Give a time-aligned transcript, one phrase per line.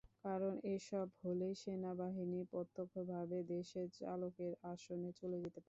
[0.25, 5.59] কারণ, এসব হলেই সেনাবাহিনী প্রত্যক্ষভাবে দেশের চালকের আসনে চলে যেতে পারে।